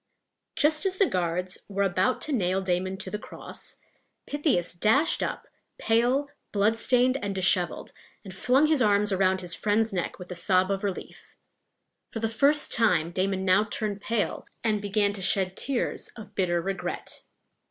[0.55, 3.77] Just as the guards were about to nail Damon to the cross,
[4.25, 7.93] Pythias dashed up, pale, bloodstained, and disheveled,
[8.23, 11.35] and flung his arms around his friend's neck with a sob of relief.
[12.09, 16.59] For the first time Damon now turned pale, and began to shed tears of bitter
[16.63, 17.21] regret.